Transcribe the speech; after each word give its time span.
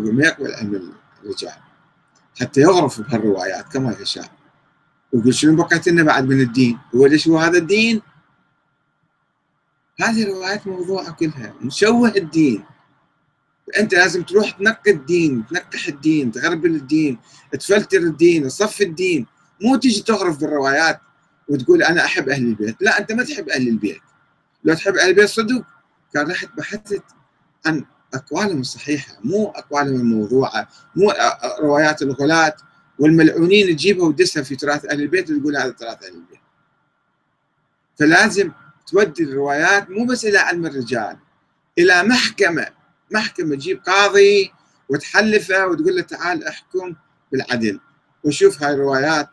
ما 0.00 0.24
يقبل 0.24 0.54
علم 0.54 0.92
الرجال. 1.22 1.52
حتى 2.40 2.60
يغرف 2.60 3.00
بهالروايات 3.00 3.72
كما 3.72 3.96
يشاء. 4.00 4.30
ويقول 5.12 5.34
شنو 5.34 5.56
بقيت 5.56 5.88
لنا 5.88 6.02
بعد 6.02 6.28
من 6.28 6.40
الدين. 6.40 6.78
هو 6.94 7.06
ليش 7.06 7.28
هو 7.28 7.38
هذا 7.38 7.58
الدين؟ 7.58 8.02
هذه 10.00 10.22
الروايات 10.22 10.66
موضوعة 10.66 11.12
كلها. 11.12 11.54
مشوه 11.60 12.08
الدين. 12.16 12.64
أنت 13.78 13.94
لازم 13.94 14.22
تروح 14.22 14.50
تنقي 14.50 14.90
الدين 14.90 15.46
تنقح 15.46 15.86
الدين 15.86 16.32
تغربل 16.32 16.70
الدين 16.70 17.18
تفلتر 17.52 17.98
الدين 17.98 18.48
تصفي 18.48 18.84
الدين. 18.84 19.26
مو 19.62 19.76
تيجي 19.76 20.02
تغرف 20.02 20.40
بالروايات 20.40 21.00
وتقول 21.48 21.82
أنا 21.82 22.04
أحب 22.04 22.28
أهل 22.28 22.44
البيت. 22.44 22.76
لا 22.80 22.98
أنت 22.98 23.12
ما 23.12 23.24
تحب 23.24 23.48
أهل 23.48 23.68
البيت. 23.68 24.00
لو 24.64 24.74
تحب 24.74 24.94
أهل 24.94 25.08
البيت 25.08 25.28
صدق. 25.28 25.64
كان 26.14 26.30
رحت 26.30 26.48
بحثت 26.56 27.02
عن 27.66 27.84
اقوالهم 28.14 28.60
الصحيحه 28.60 29.12
مو 29.24 29.48
اقوالهم 29.48 30.00
الموضوعه 30.00 30.68
مو 30.96 31.12
روايات 31.60 32.02
الغلاة 32.02 32.56
والملعونين 32.98 33.76
تجيبها 33.76 34.06
وتدسها 34.06 34.42
في 34.42 34.56
تراث 34.56 34.84
أهل 34.84 35.02
البيت 35.02 35.30
وتقول 35.30 35.56
هذا 35.56 35.70
تراث 35.70 36.04
أهل 36.04 36.14
البيت. 36.14 36.40
فلازم 37.98 38.52
تودي 38.86 39.22
الروايات 39.22 39.90
مو 39.90 40.04
بس 40.04 40.24
إلى 40.24 40.38
علم 40.38 40.66
الرجال 40.66 41.16
إلى 41.78 42.02
محكمة 42.02 42.66
محكمة 43.10 43.56
تجيب 43.56 43.82
قاضي 43.86 44.52
وتحلفه 44.88 45.66
وتقول 45.66 45.96
له 45.96 46.02
تعال 46.02 46.44
احكم 46.44 46.94
بالعدل. 47.32 47.80
وشوف 48.24 48.62
هاي 48.62 48.72
الروايات 48.74 49.28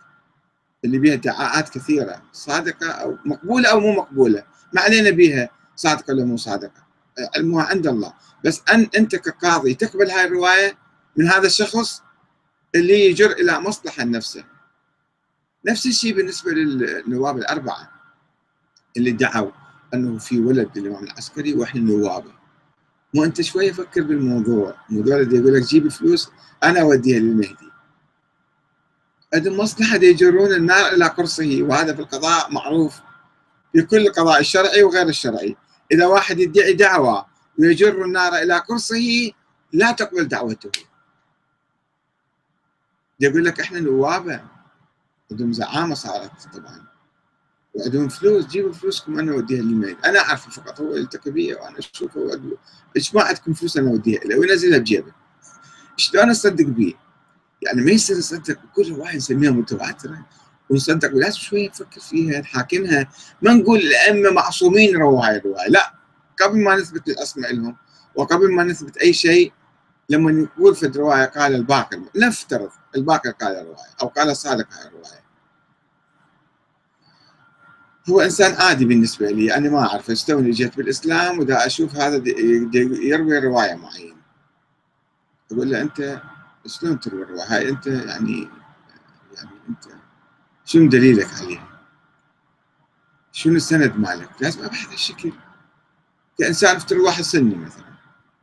اللي 0.86 0.98
بيها 0.98 1.14
ادعاءات 1.14 1.70
كثيرة 1.70 2.22
صادقة 2.34 2.88
أو 2.88 3.18
مقبولة 3.26 3.72
أو 3.72 3.80
مو 3.80 3.94
مقبولة 3.94 4.44
ما 4.74 4.82
علينا 4.82 5.10
بيها 5.10 5.50
صادقة 5.76 6.14
ولا 6.14 6.26
مو 6.26 6.38
صادقة. 6.38 6.87
علمها 7.36 7.64
عند 7.64 7.88
الله. 7.88 8.14
بس 8.46 8.62
أن 8.74 8.90
أنت 8.98 9.16
كقاضي 9.16 9.74
تقبل 9.74 10.12
هاي 10.12 10.26
الرواية 10.26 10.78
من 11.16 11.28
هذا 11.28 11.48
الشخص 11.48 12.02
اللي 12.76 13.06
يجر 13.06 13.32
إلى 13.32 13.60
مصلحة 13.60 14.04
نفسه. 14.04 14.44
نفس 15.66 15.86
الشيء 15.86 16.16
بالنسبة 16.16 16.52
للنواب 16.52 17.38
الأربعة 17.38 17.92
اللي 18.98 19.10
ادعوا 19.10 19.52
أنه 19.94 20.18
في 20.18 20.40
ولد 20.40 20.78
للإمام 20.78 21.04
العسكري 21.04 21.54
وإحنا 21.54 21.82
نوابه 21.82 22.32
مو 23.14 23.24
أنت 23.24 23.42
شوية 23.42 23.72
فكر 23.72 24.02
بالموضوع. 24.02 24.76
الموضوع 24.90 25.16
اللي 25.16 25.38
يقول 25.38 25.54
لك 25.54 25.64
جيب 25.64 25.88
فلوس 25.88 26.30
أنا 26.64 26.82
أوديها 26.82 27.20
للمهدي. 27.20 27.72
عندهم 29.34 29.58
مصلحه 29.58 29.96
يجرون 29.96 30.52
النار 30.52 30.94
إلى 30.94 31.06
قرصه 31.06 31.60
وهذا 31.62 31.94
في 31.94 32.00
القضاء 32.02 32.52
معروف 32.52 33.00
في 33.74 33.82
كل 33.82 34.08
القضاء 34.08 34.40
الشرعي 34.40 34.84
وغير 34.84 35.08
الشرعي. 35.08 35.56
إذا 35.92 36.06
واحد 36.06 36.40
يدعي 36.40 36.74
دعوة 36.74 37.26
ويجر 37.60 38.06
النار 38.06 38.36
إلى 38.36 38.58
قرصه 38.58 39.32
لا 39.74 39.92
تقبل 39.92 40.28
دعوته. 40.28 40.72
يقول 43.20 43.46
لك 43.46 43.60
إحنا 43.60 43.80
نوابة. 43.80 44.42
عندهم 45.32 45.54
زعامة 45.54 45.96
صارت 45.96 46.56
طبعا. 46.58 46.88
وعندهم 47.74 48.10
فلوس 48.10 48.46
جيبوا 48.46 48.74
فلوسكم 48.74 49.20
أنا 49.20 49.32
أوديها 49.32 49.62
للميت 49.62 50.06
أنا 50.06 50.20
أعرفه 50.20 50.52
فقط 50.52 50.82
هو 50.82 50.96
يلتقي 50.96 51.32
بي 51.32 51.54
وأنا 51.54 51.80
أشوفه. 51.80 52.42
إيش 52.96 53.16
ما 53.16 53.24
عندكم 53.24 53.54
فلوس 53.54 53.78
أنا 53.78 53.90
أوديها 53.90 54.24
له 54.24 54.40
وينزلها 54.40 54.78
بجيبه. 54.78 55.12
شلون 55.98 56.30
أصدق 56.30 56.66
بيه؟ 56.66 56.94
يعني 57.62 57.82
ما 57.82 57.92
يصير 57.92 58.18
نصدق 58.18 58.60
كل 58.76 58.92
روايه 58.92 59.16
نسميها 59.16 59.52
متواترة. 59.52 60.26
ونصدق 60.70 61.12
لازم 61.14 61.40
شوية 61.40 61.70
نفكر 61.70 62.02
فيها 62.02 62.40
نحاكمها 62.40 63.08
ما 63.42 63.54
نقول 63.54 63.80
الأئمة 63.80 64.30
معصومين 64.30 64.98
رووا 64.98 65.26
هاي 65.28 65.38
الروايه 65.38 65.70
لا 65.70 65.94
قبل 66.44 66.60
ما 66.64 66.76
نثبت 66.76 67.08
الأسماء 67.08 67.54
لهم 67.54 67.76
وقبل 68.16 68.54
ما 68.54 68.64
نثبت 68.64 68.98
أي 68.98 69.14
شيء 69.14 69.54
لما 70.10 70.32
نقول 70.32 70.76
في 70.76 70.86
الروايه 70.86 71.26
قال 71.26 71.56
الباقر. 71.56 72.02
نفترض 72.16 72.70
الباقر 72.96 73.30
قال 73.32 73.56
الرواية 73.56 73.96
أو 74.02 74.08
قال 74.08 74.30
الصادق 74.30 74.68
هاي 74.74 74.88
الرواية. 74.88 75.28
هو 78.10 78.22
إنسان 78.22 78.54
عادي 78.54 78.86
بالنسبة 78.86 79.32
لي. 79.32 79.56
أنا 79.56 79.70
ما 79.70 79.80
أعرف. 79.80 80.10
استوني 80.12 80.52
جيت 80.52 80.78
بالإسلام 80.78 81.40
واذا 81.40 81.66
أشوف 81.66 81.96
هذا 81.96 82.24
يروي 83.02 83.40
رواية 83.40 83.76
معينة. 83.76 84.18
أقول 85.52 85.72
له 85.72 85.82
أنت 85.82 86.22
شلون 86.66 87.00
تروي 87.00 87.24
الرواية؟ 87.24 87.56
هاي 87.56 87.70
أنت 87.70 87.88
يعني 87.88 88.50
يعني 89.36 89.50
أنت 89.70 89.86
شنو 90.68 90.90
دليلك 90.90 91.34
عليها؟ 91.34 91.68
شنو 93.32 93.56
السند 93.56 93.96
مالك؟ 93.96 94.30
لازم 94.40 94.64
ابحث 94.64 94.94
الشكل 94.94 95.32
كانسان 96.40 96.76
افترض 96.76 97.00
واحد 97.00 97.24
سني 97.24 97.56
مثلا. 97.56 97.86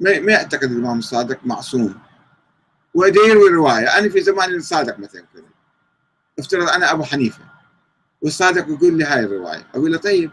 ما, 0.00 0.32
يعتقد 0.32 0.70
الامام 0.70 0.98
الصادق 0.98 1.38
معصوم. 1.44 1.94
وإذا 2.94 3.22
يروي 3.28 3.50
روايه 3.50 3.98
أنا 3.98 4.08
في 4.08 4.20
زمان 4.20 4.54
الصادق 4.54 4.98
مثلا 4.98 5.24
كذا. 5.34 5.42
افترض 6.38 6.68
أنا 6.68 6.92
أبو 6.92 7.02
حنيفة. 7.02 7.44
والصادق 8.22 8.68
يقول 8.68 8.98
لي 8.98 9.04
هاي 9.04 9.20
الرواية. 9.20 9.66
أقول 9.74 9.92
له 9.92 9.98
طيب 9.98 10.30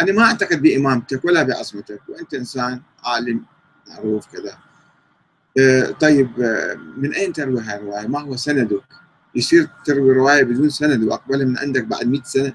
أنا 0.00 0.12
ما 0.12 0.22
أعتقد 0.22 0.62
بإمامتك 0.62 1.24
ولا 1.24 1.42
بعصمتك. 1.42 2.00
وأنت 2.08 2.34
إنسان 2.34 2.82
عالم 3.04 3.44
معروف 3.88 4.26
كذا. 4.26 4.58
آه، 5.58 5.90
طيب 5.90 6.40
آه، 6.40 6.74
من 6.74 7.14
أين 7.14 7.32
تروي 7.32 7.60
هاي 7.60 7.76
الرواية؟ 7.76 8.06
ما 8.06 8.20
هو 8.20 8.36
سندك؟ 8.36 9.07
يصير 9.38 9.68
تروي 9.84 10.12
رواية 10.12 10.42
بدون 10.42 10.68
سند 10.68 11.04
واقبلها 11.04 11.46
من 11.46 11.58
عندك 11.58 11.84
بعد 11.84 12.06
100 12.06 12.22
سنة 12.22 12.52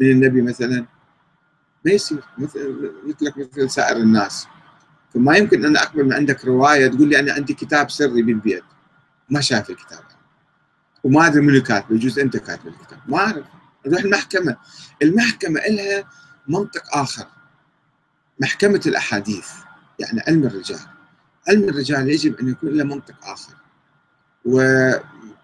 من 0.00 0.10
النبي 0.10 0.42
مثلا؟ 0.42 0.86
ما 1.84 1.92
يصير. 1.92 2.22
مثل 2.38 2.92
مثلك 3.06 3.38
مثل 3.38 3.70
سائر 3.70 3.96
الناس. 3.96 4.46
فما 5.14 5.36
يمكن 5.36 5.64
أن 5.64 5.76
أقبل 5.76 6.04
من 6.04 6.12
عندك 6.12 6.44
رواية 6.44 6.86
تقول 6.86 7.08
لي 7.08 7.18
أنا 7.18 7.32
عندي 7.32 7.54
كتاب 7.54 7.90
سري 7.90 8.22
بالبيت 8.22 8.64
ما 9.30 9.40
شايف 9.40 9.70
الكتاب. 9.70 10.04
وما 11.04 11.26
أدري 11.26 11.40
منو 11.40 11.62
كاتبه. 11.62 11.96
يجوز 11.96 12.18
أنت 12.18 12.36
كاتب 12.36 12.66
الكتاب. 12.66 12.98
ما 13.08 13.18
أعرف. 13.18 13.46
نروح 13.86 14.00
المحكمة. 14.00 14.56
المحكمة 15.02 15.60
لها 15.60 16.04
منطق 16.48 16.96
آخر. 16.96 17.26
محكمة 18.40 18.80
الأحاديث. 18.86 19.48
يعني 19.98 20.20
علم 20.28 20.44
الرجال. 20.44 20.80
علم 21.48 21.68
الرجال 21.68 22.10
يجب 22.10 22.40
أن 22.40 22.48
يكون 22.48 22.70
له 22.70 22.84
منطق 22.84 23.24
آخر. 23.24 23.54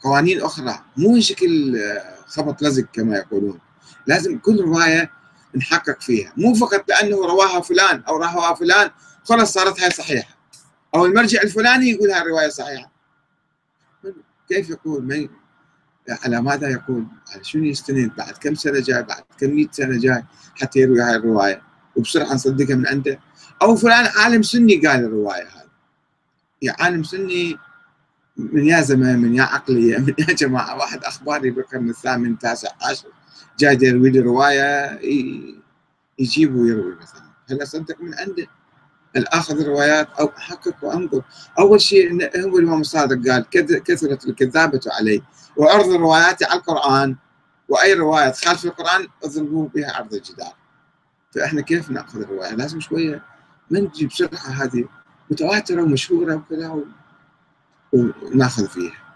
وقوانين 0.05 0.43
أخرى 0.43 0.85
مو 0.97 1.21
شكل 1.21 1.81
خبط 2.27 2.63
لزق 2.63 2.85
كما 2.93 3.17
يقولون. 3.17 3.59
لازم 4.07 4.39
كل 4.39 4.61
رواية 4.61 5.11
نحقق 5.57 6.01
فيها. 6.01 6.33
مو 6.37 6.55
فقط 6.55 6.85
لأنه 6.89 7.17
رواها 7.17 7.61
فلان 7.61 8.03
أو 8.09 8.17
رواها 8.17 8.55
فلان 8.55 8.91
خلاص 9.25 9.53
صارت 9.53 9.81
هاي 9.81 9.91
صحيحة. 9.91 10.37
أو 10.95 11.07
المرجع 11.07 11.43
الفلاني 11.43 11.91
يقول 11.91 12.11
هاي 12.11 12.23
الرواية 12.23 12.49
صحيحة. 12.49 12.93
كيف 14.49 14.71
يقول؟ 14.71 15.29
على 16.25 16.43
ماذا 16.43 16.69
يقول؟ 16.69 17.07
على 17.33 17.45
شنو 17.45 17.65
يستند؟ 17.65 18.11
بعد 18.19 18.33
كم 18.33 18.55
سنة 18.55 18.81
جاي؟ 18.81 19.03
بعد 19.03 19.23
كم 19.39 19.51
100 19.51 19.67
سنة 19.73 20.01
جاي 20.01 20.25
حتى 20.55 20.79
يروي 20.79 21.01
هاي 21.01 21.17
الرواية؟ 21.17 21.63
وبسرعة 21.97 22.35
نصدقها 22.35 22.77
من 22.77 22.87
عنده. 22.87 23.21
أو 23.63 23.77
فلان 23.77 24.07
عالم 24.17 24.43
سني 24.43 24.87
قال 24.87 25.05
الرواية 25.05 25.43
هذه. 25.43 25.71
يا 26.63 26.77
عالم 26.79 27.03
سني 27.03 27.59
من 28.37 28.65
يا 28.67 28.81
زمان 28.81 29.19
من 29.19 29.35
يا 29.35 29.43
عقلية 29.43 29.99
من 30.07 30.15
يا 30.19 30.35
جماعة. 30.35 30.77
واحد 30.77 31.05
أخباري 31.05 31.51
بالقرن 31.51 31.91
الثامن 31.91 32.33
التاسع 32.33 32.69
عشر 32.91 33.09
جاي 33.59 33.79
يروي 33.83 34.11
لي 34.11 34.21
رواية 34.21 35.01
يجيب 36.19 36.57
ويروي 36.57 36.95
مثلا. 36.95 37.23
هل 37.51 37.63
اصدق 37.63 38.01
من 38.01 38.15
عنده 38.15 38.47
الأخذ 39.17 39.61
الروايات 39.61 40.09
أو 40.21 40.27
أحقق 40.39 40.75
وانظر 40.83 41.23
أول 41.59 41.81
شيء 41.81 42.31
هو 42.41 42.59
الإمام 42.59 42.81
الصادق 42.81 43.31
قال 43.31 43.47
كثرت 43.81 44.27
الكذابة 44.27 44.81
علي. 44.87 45.23
وعرض 45.57 45.89
الروايات 45.91 46.43
على 46.43 46.61
القرآن. 46.61 47.17
وأي 47.69 47.95
رواية 47.95 48.29
تخالف 48.29 48.65
القرآن 48.65 49.07
اضربوا 49.25 49.69
بها 49.69 49.93
عرض 49.93 50.15
الجدار. 50.15 50.55
فإحنا 51.31 51.61
كيف 51.61 51.91
نأخذ 51.91 52.21
الرواية؟ 52.21 52.55
لازم 52.55 52.81
شوية 52.81 53.23
ما 53.71 53.81
نجي 53.81 54.07
بسرعة 54.07 54.49
هذه 54.49 54.85
متواترة 55.31 55.83
ومشهورة 55.83 56.35
وكذا 56.35 56.83
وناخذ 57.93 58.69
فيها 58.69 59.02